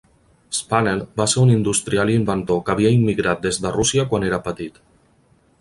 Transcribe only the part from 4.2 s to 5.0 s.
era petit.